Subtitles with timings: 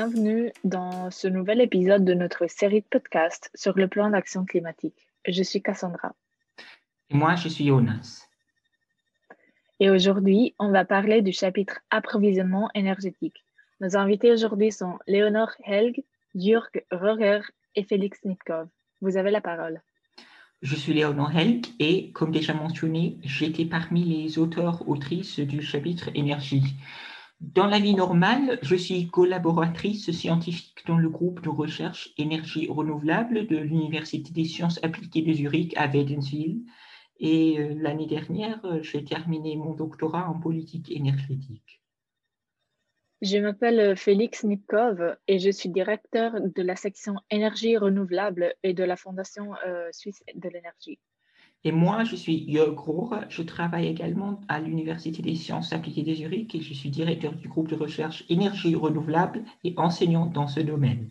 [0.00, 5.06] bienvenue dans ce nouvel épisode de notre série de podcasts sur le plan d'action climatique.
[5.28, 6.14] Je suis Cassandra.
[7.10, 8.26] Et moi, je suis Jonas.
[9.78, 13.44] Et aujourd'hui, on va parler du chapitre approvisionnement énergétique.
[13.82, 16.02] Nos invités aujourd'hui sont Léonore Helg,
[16.34, 17.40] Jürg Roger
[17.76, 18.68] et Félix Nitkov.
[19.02, 19.82] Vous avez la parole.
[20.62, 26.74] Je suis Léonore Helg et, comme déjà mentionné, j'étais parmi les auteurs-autrices du chapitre énergie.
[27.40, 33.46] Dans la vie normale, je suis collaboratrice scientifique dans le groupe de recherche énergie renouvelable
[33.46, 36.66] de l'Université des sciences appliquées de Zurich à Wädenswil.
[37.18, 41.80] Et euh, l'année dernière, j'ai terminé mon doctorat en politique énergétique.
[43.22, 48.84] Je m'appelle Félix Nipkov et je suis directeur de la section énergie renouvelable et de
[48.84, 50.98] la Fondation euh, suisse de l'énergie.
[51.62, 53.16] Et moi, je suis Jörg Rohr.
[53.28, 57.48] Je travaille également à l'Université des sciences appliquées de Zurich et je suis directeur du
[57.48, 61.10] groupe de recherche énergie renouvelable et enseignant dans ce domaine.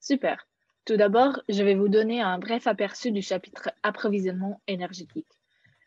[0.00, 0.46] Super.
[0.86, 5.28] Tout d'abord, je vais vous donner un bref aperçu du chapitre approvisionnement énergétique.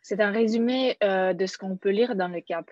[0.03, 2.69] C'est un résumé euh, de ce qu'on peut lire dans le CAP.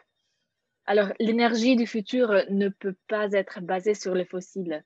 [0.85, 4.83] Alors, l'énergie du futur ne peut pas être basée sur les fossiles.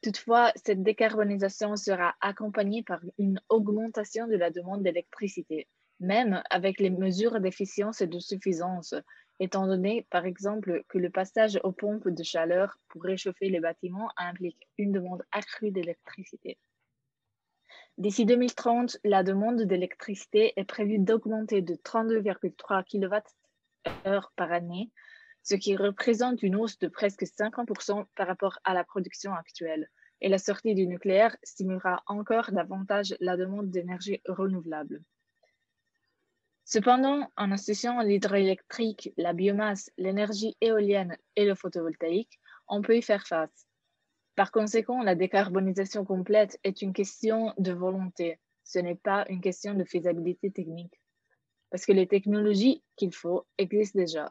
[0.00, 5.66] Toutefois, cette décarbonisation sera accompagnée par une augmentation de la demande d'électricité,
[5.98, 8.94] même avec les mesures d'efficience et de suffisance,
[9.40, 14.10] étant donné, par exemple, que le passage aux pompes de chaleur pour réchauffer les bâtiments
[14.16, 16.58] implique une demande accrue d'électricité.
[17.98, 24.92] D'ici 2030, la demande d'électricité est prévue d'augmenter de 32,3 kWh par année
[25.48, 29.88] ce qui représente une hausse de presque 50% par rapport à la production actuelle.
[30.20, 35.02] Et la sortie du nucléaire stimulera encore davantage la demande d'énergie renouvelable.
[36.66, 43.26] Cependant, en associant l'hydroélectrique, la biomasse, l'énergie éolienne et le photovoltaïque, on peut y faire
[43.26, 43.66] face.
[44.34, 48.38] Par conséquent, la décarbonisation complète est une question de volonté.
[48.64, 51.00] Ce n'est pas une question de faisabilité technique.
[51.70, 54.30] Parce que les technologies qu'il faut existent déjà.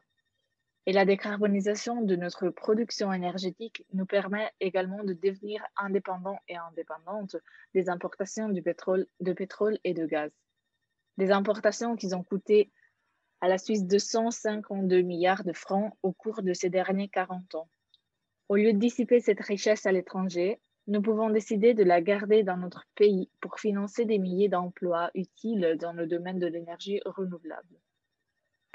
[0.87, 7.35] Et la décarbonisation de notre production énergétique nous permet également de devenir indépendants et indépendantes
[7.73, 9.05] des importations de pétrole,
[9.83, 10.31] et de gaz.
[11.17, 12.71] Des importations qui ont coûté
[13.41, 17.67] à la Suisse 252 milliards de francs au cours de ces derniers 40 ans.
[18.47, 22.55] Au lieu de dissiper cette richesse à l'étranger, nous pouvons décider de la garder dans
[22.55, 27.77] notre pays pour financer des milliers d'emplois utiles dans le domaine de l'énergie renouvelable.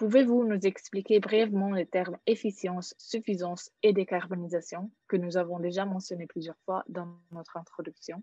[0.03, 6.27] Pouvez-vous nous expliquer brièvement les termes efficience, suffisance et décarbonisation que nous avons déjà mentionnés
[6.27, 8.21] plusieurs fois dans notre introduction?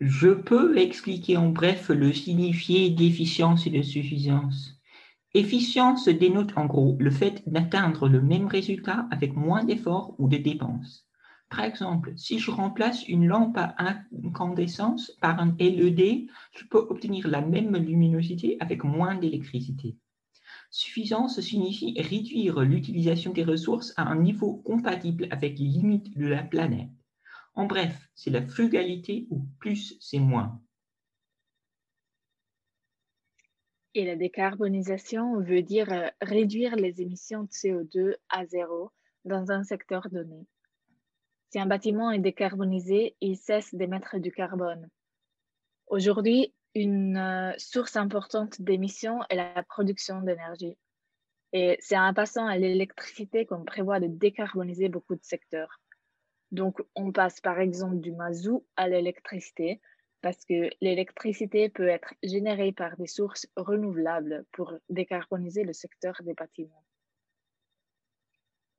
[0.00, 4.80] Je peux expliquer en bref le signifié d'efficience et de suffisance.
[5.34, 10.38] Efficience dénote en gros le fait d'atteindre le même résultat avec moins d'efforts ou de
[10.38, 11.06] dépenses.
[11.50, 13.74] Par exemple, si je remplace une lampe à
[14.24, 19.98] incandescence par un LED, je peux obtenir la même luminosité avec moins d'électricité.
[20.70, 26.42] Suffisance signifie réduire l'utilisation des ressources à un niveau compatible avec les limites de la
[26.42, 26.88] planète.
[27.54, 30.60] En bref, c'est la frugalité ou plus c'est moins.
[33.94, 38.92] Et la décarbonisation veut dire euh, réduire les émissions de CO2 à zéro
[39.24, 40.46] dans un secteur donné.
[41.50, 44.88] Si un bâtiment est décarbonisé, il cesse d'émettre du carbone.
[45.88, 50.78] Aujourd'hui, une euh, source importante d'émissions est la production d'énergie.
[51.52, 55.80] Et c'est en passant à l'électricité qu'on prévoit de décarboniser beaucoup de secteurs.
[56.50, 59.80] Donc, on passe par exemple du mazout à l'électricité
[60.20, 66.34] parce que l'électricité peut être générée par des sources renouvelables pour décarboniser le secteur des
[66.34, 66.84] bâtiments.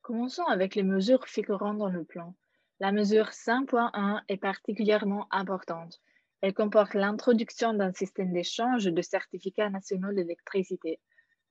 [0.02, 2.36] Commençons avec les mesures figurant dans le plan.
[2.80, 6.02] La mesure 5.1 est particulièrement importante.
[6.42, 11.00] Elle comporte l'introduction d'un système d'échange de certificats nationaux d'électricité.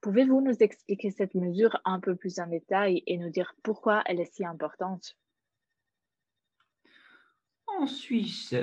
[0.01, 4.21] Pouvez-vous nous expliquer cette mesure un peu plus en détail et nous dire pourquoi elle
[4.21, 5.17] est si importante?
[7.79, 8.55] En Suisse,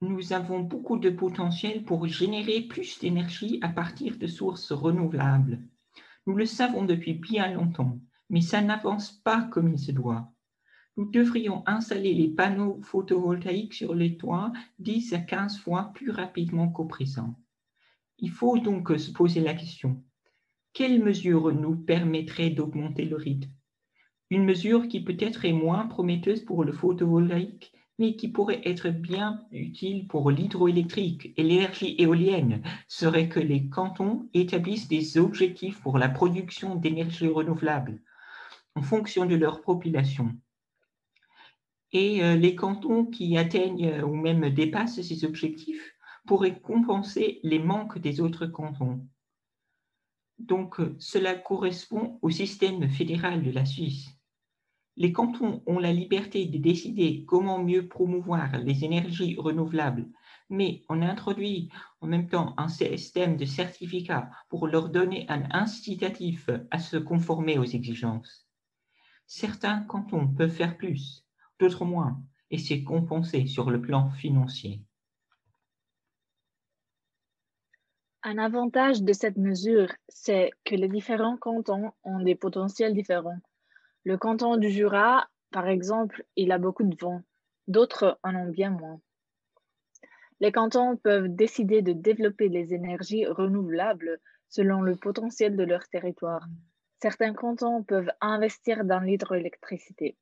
[0.00, 5.60] nous avons beaucoup de potentiel pour générer plus d'énergie à partir de sources renouvelables.
[6.26, 7.98] Nous le savons depuis bien longtemps,
[8.28, 10.32] mais ça n'avance pas comme il se doit.
[10.96, 16.68] Nous devrions installer les panneaux photovoltaïques sur les toits 10 à 15 fois plus rapidement
[16.68, 17.38] qu'au présent.
[18.18, 20.02] Il faut donc se poser la question,
[20.72, 23.50] quelles mesures nous permettraient d'augmenter le rythme?
[24.30, 29.44] Une mesure qui peut-être est moins prometteuse pour le photovoltaïque, mais qui pourrait être bien
[29.52, 36.08] utile pour l'hydroélectrique et l'énergie éolienne, serait que les cantons établissent des objectifs pour la
[36.08, 38.00] production d'énergie renouvelable
[38.74, 40.34] en fonction de leur population.
[41.92, 45.94] Et euh, les cantons qui atteignent ou même dépassent ces objectifs
[46.26, 49.06] pourraient compenser les manques des autres cantons.
[50.38, 54.19] Donc, euh, cela correspond au système fédéral de la Suisse.
[55.00, 60.06] Les cantons ont la liberté de décider comment mieux promouvoir les énergies renouvelables,
[60.50, 61.70] mais on introduit
[62.02, 67.56] en même temps un système de certificats pour leur donner un incitatif à se conformer
[67.56, 68.46] aux exigences.
[69.26, 71.24] Certains cantons peuvent faire plus,
[71.58, 74.82] d'autres moins, et c'est compensé sur le plan financier.
[78.22, 83.40] Un avantage de cette mesure, c'est que les différents cantons ont des potentiels différents.
[84.04, 87.22] Le canton du Jura, par exemple, il a beaucoup de vent,
[87.68, 89.00] d'autres en ont bien moins.
[90.40, 94.18] Les cantons peuvent décider de développer les énergies renouvelables
[94.48, 96.46] selon le potentiel de leur territoire.
[97.02, 100.16] Certains cantons peuvent investir dans l'hydroélectricité.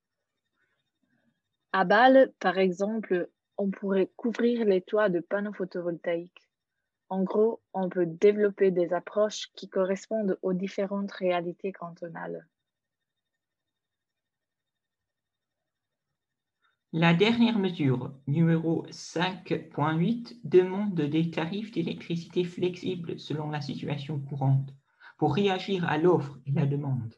[1.72, 3.28] À Bâle, par exemple,
[3.58, 6.48] on pourrait couvrir les toits de panneaux photovoltaïques.
[7.10, 12.46] En gros, on peut développer des approches qui correspondent aux différentes réalités cantonales.
[16.94, 24.70] La dernière mesure, numéro 5.8, demande des tarifs d'électricité flexibles selon la situation courante
[25.18, 27.14] pour réagir à l'offre et la demande.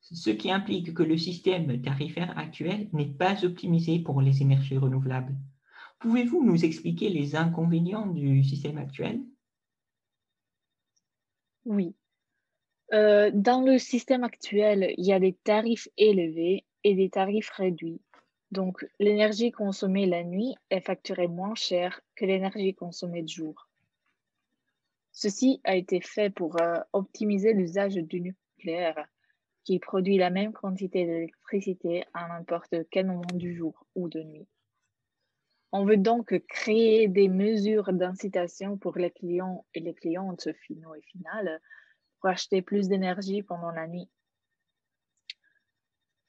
[0.00, 5.36] Ce qui implique que le système tarifaire actuel n'est pas optimisé pour les énergies renouvelables.
[6.00, 9.22] Pouvez-vous nous expliquer les inconvénients du système actuel?
[11.64, 11.94] Oui.
[12.92, 18.00] Euh, dans le système actuel, il y a des tarifs élevés et des tarifs réduits.
[18.52, 23.66] Donc, l'énergie consommée la nuit est facturée moins cher que l'énergie consommée de jour.
[25.10, 29.08] Ceci a été fait pour euh, optimiser l'usage du nucléaire,
[29.64, 34.46] qui produit la même quantité d'électricité à n'importe quel moment du jour ou de nuit.
[35.72, 41.02] On veut donc créer des mesures d'incitation pour les clients et les clientes finaux et
[41.02, 41.58] finales
[42.20, 44.10] pour acheter plus d'énergie pendant la nuit.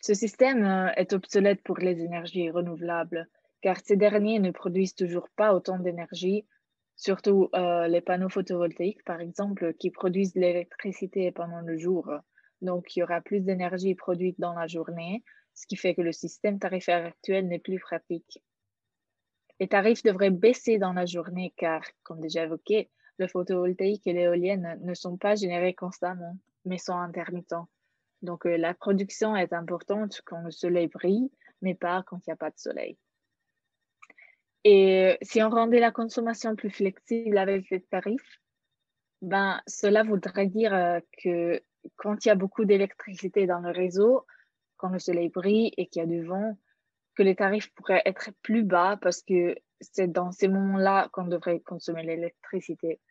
[0.06, 3.30] Ce système euh, est obsolète pour les énergies renouvelables
[3.62, 6.46] car ces derniers ne produisent toujours pas autant d'énergie,
[6.98, 12.12] surtout euh, les panneaux photovoltaïques par exemple qui produisent l'électricité pendant le jour.
[12.62, 15.24] Donc il y aura plus d'énergie produite dans la journée,
[15.54, 18.44] ce qui fait que le système tarifaire actuel n'est plus pratique.
[19.62, 22.90] Les tarifs devraient baisser dans la journée car, comme déjà évoqué,
[23.20, 27.70] le photovoltaïque et l'éolienne ne sont pas générés constamment, mais sont intermittents.
[28.24, 31.30] Donc, euh, la production est importante quand le soleil brille,
[31.62, 32.98] mais pas quand il n'y a pas de soleil.
[34.64, 38.40] Et euh, si on rendait la consommation plus flexible avec les tarifs,
[39.22, 41.62] ben, cela voudrait dire euh, que
[41.98, 44.26] quand il y a beaucoup d'électricité dans le réseau,
[44.78, 46.58] quand le soleil brille et qu'il y a du vent,
[47.16, 51.60] que les tarifs pourraient être plus bas parce que c'est dans ces moments-là qu'on devrait
[51.60, 53.02] consommer l'électricité.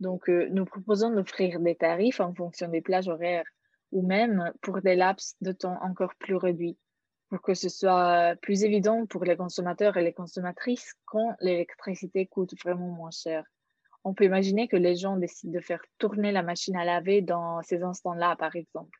[0.00, 3.44] Donc, nous proposons d'offrir des tarifs en fonction des plages horaires
[3.92, 6.78] ou même pour des laps de temps encore plus réduits
[7.30, 12.54] pour que ce soit plus évident pour les consommateurs et les consommatrices quand l'électricité coûte
[12.62, 13.44] vraiment moins cher.
[14.02, 17.62] On peut imaginer que les gens décident de faire tourner la machine à laver dans
[17.62, 18.98] ces instants-là, par exemple.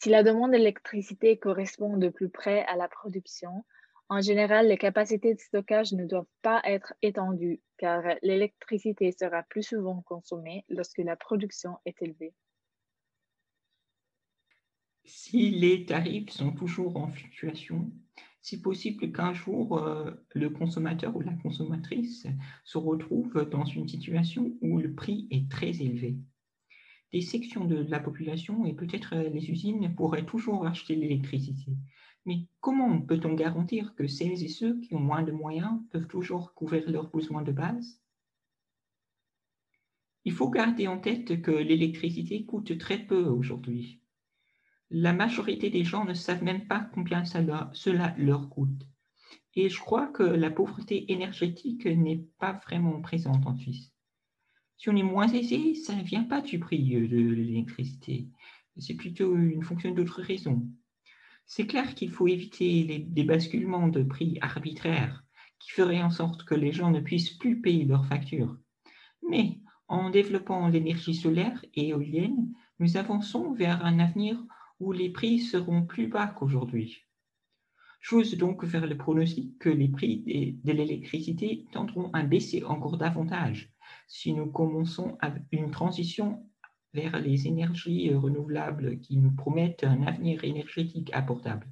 [0.00, 3.64] Si la demande d'électricité correspond de plus près à la production,
[4.08, 9.62] en général, les capacités de stockage ne doivent pas être étendues car l'électricité sera plus
[9.62, 12.34] souvent consommée lorsque la production est élevée.
[15.04, 17.92] Si les tarifs sont toujours en fluctuation,
[18.40, 22.26] c'est possible qu'un jour, euh, le consommateur ou la consommatrice
[22.64, 26.18] se retrouve dans une situation où le prix est très élevé
[27.14, 31.76] des sections de la population et peut-être les usines pourraient toujours acheter l'électricité.
[32.26, 36.54] Mais comment peut-on garantir que celles et ceux qui ont moins de moyens peuvent toujours
[36.54, 38.02] couvrir leurs besoins de base?
[40.24, 44.00] Il faut garder en tête que l'électricité coûte très peu aujourd'hui.
[44.96, 48.86] La majorité des gens ne savent même pas combien cela leur coûte.
[49.56, 53.92] Et je crois que la pauvreté énergétique n'est pas vraiment présente en Suisse.
[54.76, 58.28] Si on est moins aisé, ça ne vient pas du prix de l'électricité.
[58.76, 60.64] C'est plutôt une fonction d'autres raisons.
[61.44, 65.24] C'est clair qu'il faut éviter les, des basculements de prix arbitraires
[65.58, 68.56] qui feraient en sorte que les gens ne puissent plus payer leurs factures.
[69.28, 69.58] Mais
[69.88, 74.40] en développant l'énergie solaire et éolienne, nous avançons vers un avenir
[74.80, 77.04] où les prix seront plus bas qu'aujourd'hui.
[78.00, 83.72] J'ose donc faire le pronostic que les prix de l'électricité tendront à baisser encore davantage
[84.08, 85.16] si nous commençons
[85.52, 86.46] une transition
[86.92, 91.66] vers les énergies renouvelables qui nous promettent un avenir énergétique abordable.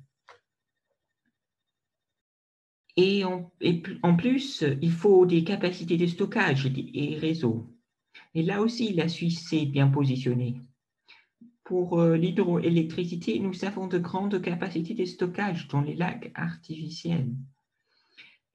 [2.97, 7.71] Et en, plus, il faut des capacités de stockage et réseaux.
[8.35, 10.61] Et là aussi, la Suisse s'est bien positionnée.
[11.64, 17.33] Pour euh, l'hydroélectricité, nous avons de grandes capacités de stockage dans les lacs artificiels.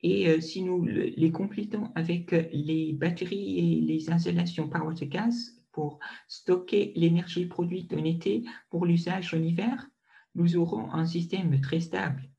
[0.02, 5.52] Et euh, si nous les complétons avec les batteries et les installations power to gas
[5.72, 9.88] pour stocker l'énergie produite en été pour l'usage en hiver,
[10.36, 12.30] nous aurons un système très stable.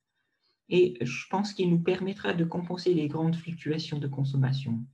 [0.69, 4.85] Et je pense qu'il nous permettra de compenser les grandes fluctuations de consommation.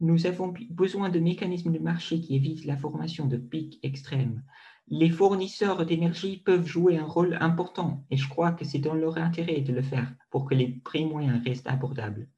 [0.00, 4.42] Nous avons besoin de mécanismes de marché qui évitent la formation de pics extrêmes
[4.90, 9.18] les fournisseurs d'énergie peuvent jouer un rôle important et je crois que c'est dans leur
[9.18, 12.28] intérêt de le faire pour que les prix moyens restent abordables.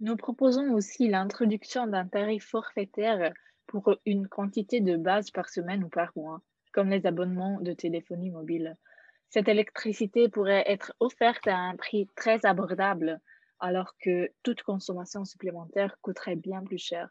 [0.00, 3.32] Nous proposons aussi l'introduction d'un tarif forfaitaire
[3.66, 6.40] pour une quantité de base par semaine ou par mois,
[6.72, 8.76] comme les abonnements de téléphonie mobile.
[9.28, 13.20] Cette électricité pourrait être offerte à un prix très abordable,
[13.60, 17.08] alors que toute consommation supplémentaire coûterait bien plus cher.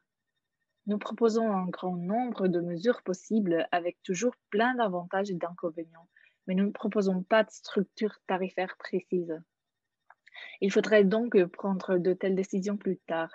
[0.89, 6.07] Nous proposons un grand nombre de mesures possibles avec toujours plein d'avantages et d'inconvénients,
[6.47, 9.39] mais nous ne proposons pas de structure tarifaire précise.
[10.61, 13.29] Il faudrait donc prendre de telles décisions plus tard.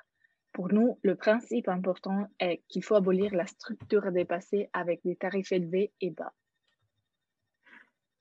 [0.50, 5.52] Pour nous, le principe important est qu'il faut abolir la structure dépassée avec des tarifs
[5.52, 6.34] élevés et bas.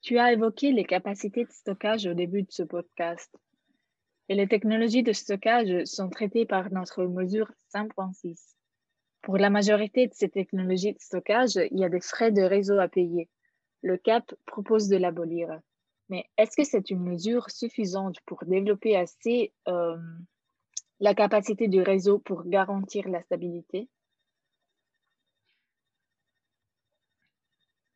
[0.02, 3.36] Tu as évoqué les capacités de stockage au début de ce podcast.
[4.28, 8.54] Et les technologies de stockage sont traitées par notre mesure 5.6.
[9.24, 12.78] Pour la majorité de ces technologies de stockage, il y a des frais de réseau
[12.78, 13.30] à payer.
[13.80, 15.48] Le CAP propose de l'abolir.
[16.10, 19.96] Mais est-ce que c'est une mesure suffisante pour développer assez euh,
[21.00, 23.88] la capacité du réseau pour garantir la stabilité?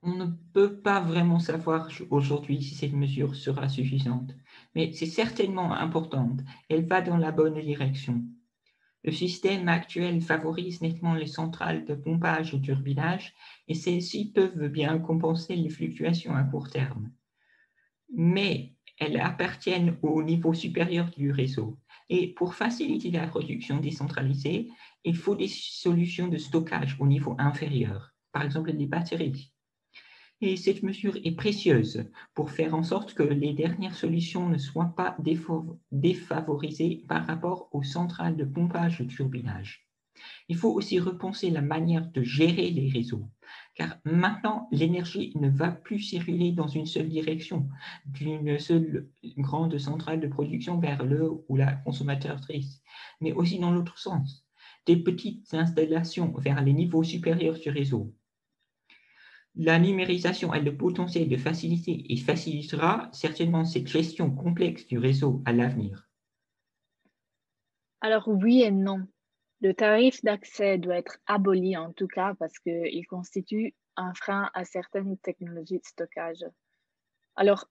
[0.03, 4.35] On ne peut pas vraiment savoir aujourd'hui si cette mesure sera suffisante,
[4.75, 6.41] mais c'est certainement importante.
[6.71, 8.25] Elle va dans la bonne direction.
[9.09, 13.33] Le système actuel favorise nettement les centrales de pompage et turbinage
[13.67, 17.11] et celles-ci peuvent bien compenser les fluctuations à court terme.
[18.15, 21.79] Mais elles appartiennent au niveau supérieur du réseau.
[22.11, 24.69] Et pour faciliter la production décentralisée,
[25.05, 29.55] il faut des solutions de stockage au niveau inférieur, par exemple les batteries.
[30.41, 34.95] Et cette mesure est précieuse pour faire en sorte que les dernières solutions ne soient
[34.97, 35.17] pas
[35.91, 39.89] défavorisées par rapport aux centrales de pompage de turbinage.
[40.49, 43.29] Il faut aussi repenser la manière de gérer les réseaux,
[43.75, 47.69] car maintenant, l'énergie ne va plus circuler dans une seule direction,
[48.07, 52.83] d'une seule grande centrale de production vers le ou la consommatrice,
[53.21, 54.47] mais aussi dans l'autre sens,
[54.87, 58.15] des petites installations vers les niveaux supérieurs du réseau,
[59.57, 65.43] la numérisation a le potentiel de faciliter et facilitera certainement cette gestion complexe du réseau
[65.45, 66.09] à l'avenir.
[68.01, 69.07] Alors oui et non.
[69.61, 74.65] Le tarif d'accès doit être aboli en tout cas parce qu'il constitue un frein à
[74.65, 76.45] certaines technologies de stockage.
[77.35, 77.69] Alors,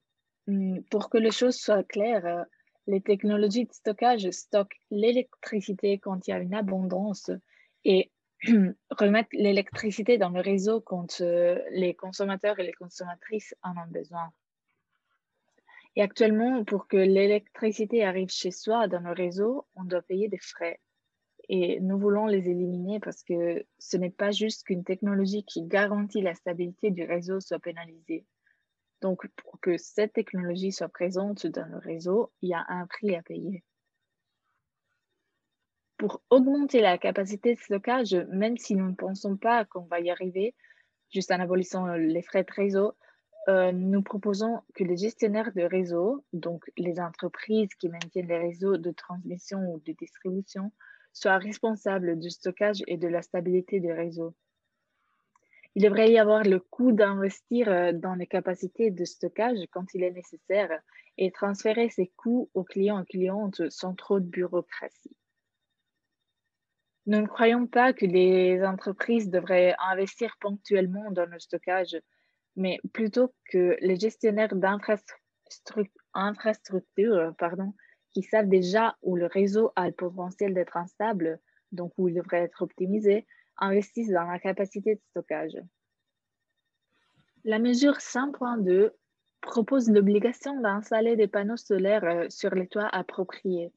[0.48, 2.46] hmm, pour que les choses soient claires,
[2.88, 7.32] les technologies de stockage stockent l'électricité quand il y a une abondance
[7.86, 8.12] et
[8.92, 14.32] remettre l'électricité dans le réseau quand euh, les consommateurs et les consommatrices en ont besoin.
[15.96, 20.38] Et actuellement, pour que l'électricité arrive chez soi dans le réseau, on doit payer des
[20.38, 20.80] frais.
[21.50, 26.22] Et nous voulons les éliminer parce que ce n'est pas juste qu'une technologie qui garantit
[26.22, 28.26] la stabilité du réseau soit pénalisée.
[29.02, 33.16] Donc, pour que cette technologie soit présente dans le réseau, il y a un prix
[33.16, 33.64] à payer
[35.98, 40.10] pour augmenter la capacité de stockage, même si nous ne pensons pas qu'on va y
[40.12, 40.54] arriver,
[41.12, 42.94] juste en abolissant les frais de réseau,
[43.50, 48.78] euh, nous proposons que les gestionnaires de réseau, donc les entreprises qui maintiennent les réseaux
[48.78, 50.72] de transmission ou de distribution,
[51.14, 54.36] soient responsables du stockage et de la stabilité des réseaux.
[55.76, 60.04] Il devrait y avoir le coût d'investir euh, dans les capacités de stockage quand il
[60.04, 60.82] est nécessaire
[61.18, 65.16] et transférer ces coûts aux clients et clientes sans trop de bureaucratie.
[67.08, 71.98] Nous ne croyons pas que les entreprises devraient investir ponctuellement dans le stockage,
[72.58, 77.34] mais plutôt que les gestionnaires d'infrastructures
[78.12, 81.40] qui savent déjà où le réseau a le potentiel d'être instable,
[81.72, 85.56] donc où il devrait être optimisé, investissent dans la capacité de stockage.
[87.46, 88.92] La mesure 5.2
[89.40, 93.72] propose l'obligation d'installer des panneaux solaires euh, sur les toits appropriés.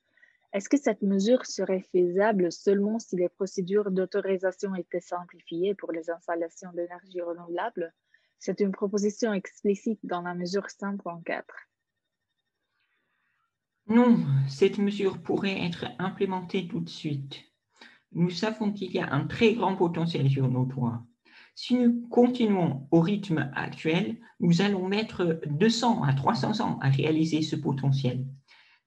[0.52, 6.10] Est-ce que cette mesure serait faisable seulement si les procédures d'autorisation étaient simplifiées pour les
[6.10, 7.92] installations d'énergie renouvelable?
[8.40, 11.42] C'est une proposition explicite dans la mesure 5.4.
[13.86, 17.44] Non, cette mesure pourrait être implémentée tout de suite.
[18.12, 21.04] Nous savons qu'il y a un très grand potentiel sur nos toits.
[21.54, 27.42] Si nous continuons au rythme actuel, nous allons mettre 200 à 300 ans à réaliser
[27.42, 28.26] ce potentiel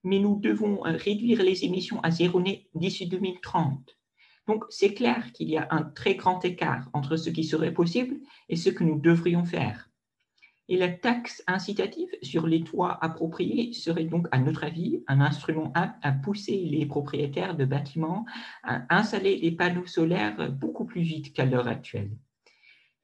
[0.04, 3.98] mais nous devons euh, réduire les émissions à zéro net d'ici 2030.
[4.48, 8.18] Donc, c'est clair qu'il y a un très grand écart entre ce qui serait possible
[8.50, 9.90] et ce que nous devrions faire.
[10.70, 15.72] Et la taxe incitative sur les toits appropriés serait donc, à notre avis, un instrument
[15.76, 18.26] à pousser les propriétaires de bâtiments
[18.64, 22.12] à installer des panneaux solaires beaucoup plus vite qu'à l'heure actuelle.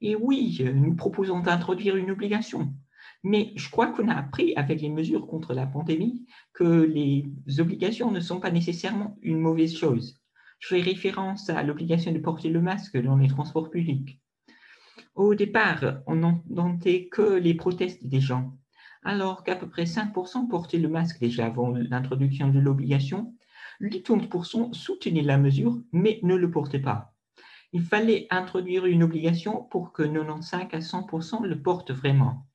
[0.00, 2.72] Et oui, nous proposons d'introduire une obligation
[3.22, 8.10] mais je crois qu'on a appris avec les mesures contre la pandémie que les obligations
[8.10, 10.20] ne sont pas nécessairement une mauvaise chose.
[10.58, 14.20] Je fais référence à l'obligation de porter le masque dans les transports publics.
[15.14, 18.56] Au départ, on n'entendait que les protestes des gens,
[19.02, 23.34] alors qu'à peu près 5% portaient le masque déjà avant l'introduction de l'obligation.
[23.82, 27.14] 80% soutenaient la mesure, mais ne le portaient pas.
[27.72, 32.46] Il fallait introduire une obligation pour que 95 à 100% le portent vraiment.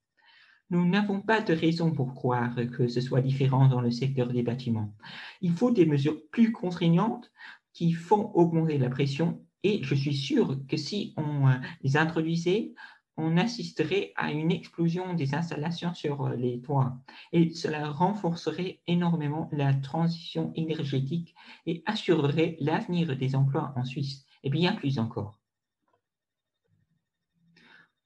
[0.72, 4.42] Nous n'avons pas de raison pour croire que ce soit différent dans le secteur des
[4.42, 4.96] bâtiments.
[5.42, 7.32] Il faut des mesures plus contraignantes
[7.74, 12.74] qui font augmenter la pression et je suis sûr que si on euh, les introduisait,
[13.18, 16.98] on assisterait à une explosion des installations sur euh, les toits
[17.32, 21.36] et cela renforcerait énormément la transition énergétique
[21.68, 25.40] et assurerait l'avenir des emplois en Suisse et bien plus encore.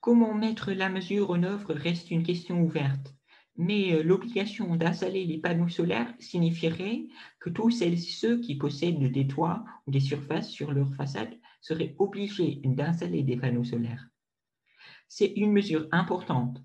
[0.02, 3.14] Comment mettre la mesure en œuvre reste une question ouverte,
[3.58, 7.08] mais euh, l'obligation d'installer les panneaux solaires signifierait
[7.42, 12.62] que tous ceux qui possèdent des toits ou des surfaces sur leur façade seraient obligés
[12.64, 14.08] d'installer des panneaux solaires.
[15.10, 16.64] C'est une mesure importante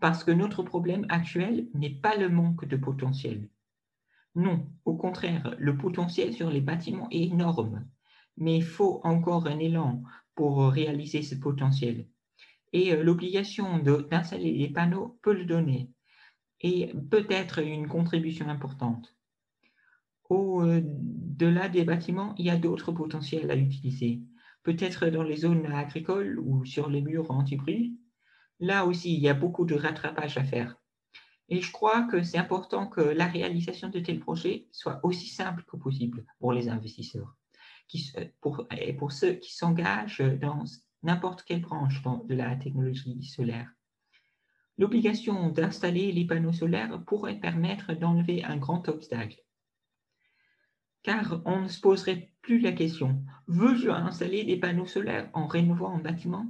[0.00, 3.50] parce que notre problème actuel n'est pas le manque de potentiel.
[4.34, 7.86] Non, au contraire, le potentiel sur les bâtiments est énorme,
[8.38, 10.02] mais il faut encore un élan
[10.34, 12.08] pour réaliser ce potentiel
[12.74, 15.90] et euh, l'obligation d'installer des panneaux peut le donner
[16.60, 19.16] et peut être une contribution importante.
[20.28, 24.22] Au-delà des bâtiments, il y a d'autres potentiels à utiliser.
[24.62, 27.98] Peut-être dans les zones agricoles ou sur les murs anti-bruit.
[28.60, 30.76] Là aussi, il y a beaucoup de rattrapage à faire.
[31.50, 35.64] Et je crois que c'est important que la réalisation de tels projets soit aussi simple
[35.70, 37.36] que possible pour les investisseurs
[37.86, 40.64] qui, pour, et pour ceux qui s'engagent dans
[41.04, 43.70] n'importe quelle branche de la technologie solaire.
[44.76, 49.40] L'obligation d'installer les panneaux solaires pourrait permettre d'enlever un grand obstacle.
[51.04, 55.94] Car on ne se poserait plus la question, veux-je installer des panneaux solaires en rénovant
[55.94, 56.46] un bâtiment?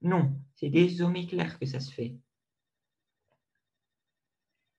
[0.00, 2.16] Non, c'est désormais clair que ça se fait.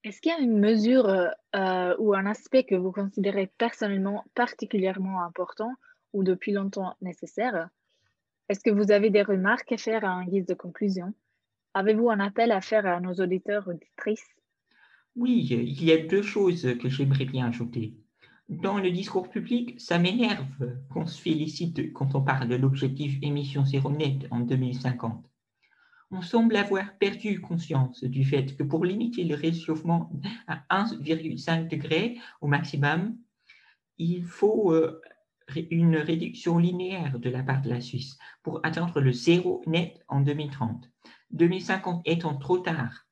[0.03, 5.23] Est-ce qu'il y a une mesure euh, ou un aspect que vous considérez personnellement particulièrement
[5.23, 5.71] important
[6.13, 7.69] ou depuis longtemps nécessaire?
[8.49, 11.13] Est-ce que vous avez des remarques à faire en guise de conclusion?
[11.75, 14.27] Avez-vous un appel à faire à nos auditeurs auditrices?
[15.15, 17.93] Oui, il y a deux choses que j'aimerais bien ajouter.
[18.49, 23.63] Dans le discours public, ça m'énerve qu'on se félicite quand on parle de l'objectif émission
[23.63, 25.29] zéro net en 2050.
[26.09, 30.11] On semble avoir perdu conscience du fait que pour limiter le réchauffement
[30.47, 33.15] à 1,5 degré au maximum,
[33.99, 34.99] il faut euh,
[35.71, 40.21] une réduction linéaire de la part de la Suisse pour atteindre le zéro net en
[40.21, 40.89] 2030.
[41.31, 43.05] 2050 étant trop tard.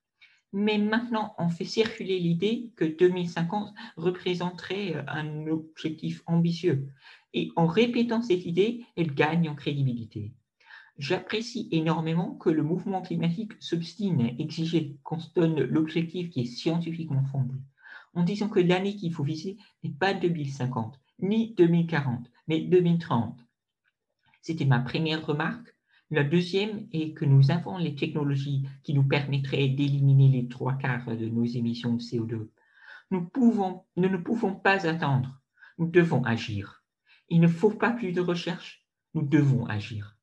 [0.54, 6.88] Mais maintenant, on fait circuler l'idée que 2050 représenterait euh, un objectif ambitieux.
[7.34, 10.34] Et en répétant cette idée, elle gagne en crédibilité.
[10.98, 16.46] J'apprécie énormément que le mouvement climatique s'obstine à exiger qu'on se donne l'objectif qui est
[16.46, 17.54] scientifiquement fondé,
[18.16, 23.40] en disant que l'année qu'il faut viser n'est pas 2050, ni 2040, mais 2030.
[24.42, 25.74] C'était ma première remarque.
[26.10, 31.18] La deuxième est que nous avons les technologies qui nous permettraient d'éliminer les trois quarts
[31.18, 32.50] de nos émissions de CO2.
[33.12, 33.30] Nous,
[33.98, 35.42] nous ne pouvons pas attendre.
[35.78, 36.84] Nous devons agir.
[37.30, 38.86] Il ne faut pas plus de recherche.
[39.14, 40.18] Nous devons agir.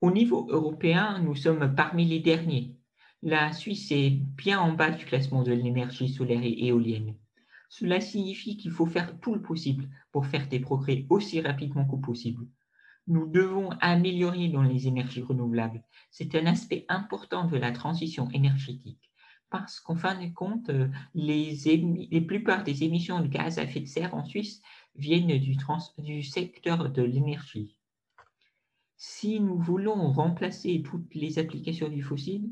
[0.00, 2.76] Au niveau européen, nous sommes parmi les derniers.
[3.22, 7.16] La Suisse est bien en bas du classement de l'énergie solaire et éolienne.
[7.68, 11.96] Cela signifie qu'il faut faire tout le possible pour faire des progrès aussi rapidement que
[11.96, 12.46] possible.
[13.06, 15.82] Nous devons améliorer dans les énergies renouvelables.
[16.10, 19.08] C'est un aspect important de la transition énergétique
[19.50, 23.86] parce qu'en fin de compte, euh, les, plupart des émissions de gaz à effet de
[23.86, 24.60] serre en Suisse
[24.94, 25.56] viennent du,
[25.98, 27.78] du secteur de l'énergie.
[28.96, 32.50] Si nous voulons remplacer toutes les applications du fossile,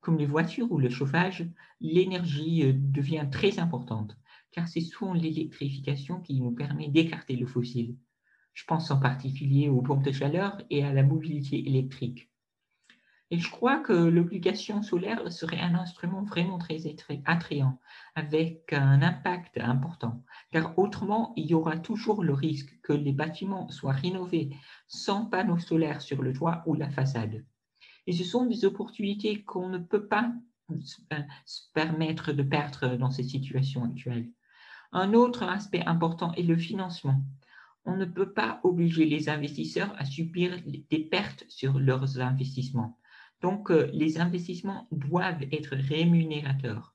[0.00, 1.48] comme les voitures ou le chauffage,
[1.80, 4.16] l'énergie euh, devient très importante,
[4.52, 7.96] car c'est souvent l'électrification qui nous permet d'écarter le fossile.
[8.52, 12.30] Je pense en particulier aux pompes de chaleur et à la mobilité électrique.
[13.32, 16.80] Et je crois que l'obligation solaire serait un instrument vraiment très
[17.26, 17.78] attrayant,
[18.16, 23.68] avec un impact important, car autrement, il y aura toujours le risque que les bâtiments
[23.68, 24.50] soient rénovés
[24.88, 27.44] sans panneaux solaires sur le toit ou la façade.
[28.08, 30.32] Et ce sont des opportunités qu'on ne peut pas
[30.82, 34.28] se permettre de perdre dans cette situation actuelle.
[34.92, 37.22] Un autre aspect important est le financement.
[37.84, 42.98] On ne peut pas obliger les investisseurs à subir des pertes sur leurs investissements.
[43.40, 46.94] Donc, euh, les investissements doivent être rémunérateurs.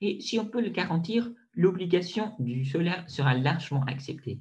[0.00, 4.40] Et si on peut le garantir, l'obligation du solaire sera largement acceptée.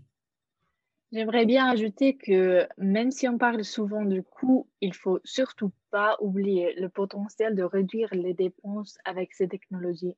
[1.11, 6.17] J'aimerais bien ajouter que même si on parle souvent du coût, il faut surtout pas
[6.21, 10.15] oublier le potentiel de réduire les dépenses avec ces technologies.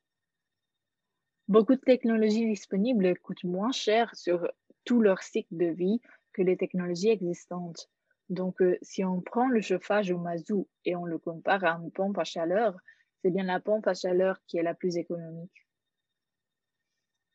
[1.52, 4.50] Beaucoup de technologies disponibles coûtent moins cher sur
[4.86, 6.00] tout leur cycle de vie
[6.32, 7.90] que les technologies existantes.
[8.30, 11.92] Donc, euh, si on prend le chauffage au mazout et on le compare à une
[11.92, 12.78] pompe à chaleur,
[13.22, 15.68] c'est bien la pompe à chaleur qui est la plus économique.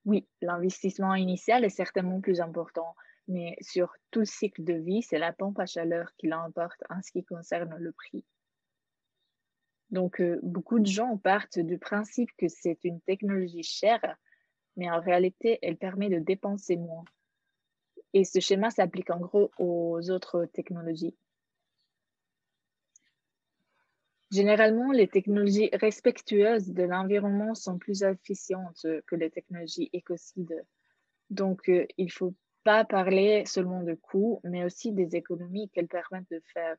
[0.06, 2.94] Oui, l'investissement initial est certainement plus important,
[3.28, 7.02] mais sur tout le cycle de vie, c'est la pompe à chaleur qui l'emporte en
[7.02, 8.24] ce qui concerne le prix.
[9.90, 14.16] Donc, euh, beaucoup de gens partent du principe que c'est une technologie chère,
[14.76, 17.04] mais en réalité, elle permet de dépenser moins.
[18.12, 21.16] Et ce schéma s'applique en gros aux autres technologies.
[24.32, 30.64] Généralement, les technologies respectueuses de l'environnement sont plus efficientes que les technologies écocides.
[31.30, 35.86] Donc, euh, il ne faut pas parler seulement de coûts, mais aussi des économies qu'elles
[35.86, 36.76] permettent de faire.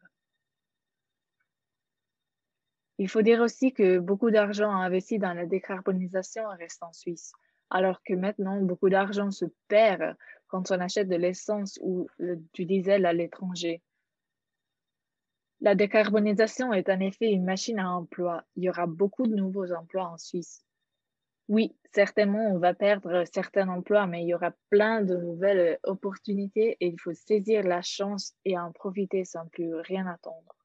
[3.00, 7.32] Il faut dire aussi que beaucoup d'argent investi dans la décarbonisation reste en Suisse,
[7.70, 10.16] alors que maintenant, beaucoup d'argent se perd
[10.48, 12.08] quand on achète de l'essence ou
[12.54, 13.84] du diesel à l'étranger.
[15.60, 18.44] La décarbonisation est en effet une machine à emploi.
[18.56, 20.64] Il y aura beaucoup de nouveaux emplois en Suisse.
[21.48, 26.78] Oui, certainement, on va perdre certains emplois, mais il y aura plein de nouvelles opportunités
[26.80, 30.56] et il faut saisir la chance et en profiter sans plus rien attendre.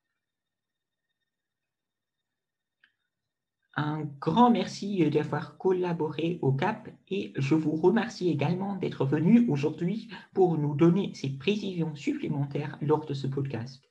[3.75, 10.11] Un grand merci d'avoir collaboré au CAP et je vous remercie également d'être venu aujourd'hui
[10.35, 13.83] pour nous donner ces précisions supplémentaires lors de ce podcast.